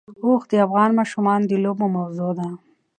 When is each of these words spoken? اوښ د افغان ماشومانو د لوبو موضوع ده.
اوښ 0.23 0.41
د 0.51 0.53
افغان 0.65 0.89
ماشومانو 0.99 1.45
د 1.49 1.53
لوبو 1.63 1.85
موضوع 1.97 2.31
ده. 2.39 2.49